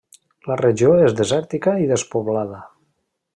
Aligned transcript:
La 0.51 0.55
regió 0.61 0.95
és 1.09 1.13
desèrtica 1.19 1.75
i 1.85 1.87
despoblada. 1.93 2.63